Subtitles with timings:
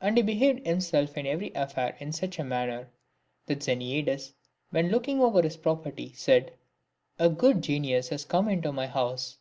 [0.00, 2.88] And he behaved himself in every affair in such a manner,
[3.46, 4.32] that Xeniades,
[4.70, 6.54] when looking over his property, said,"
[7.20, 9.38] A good genius has come into my house."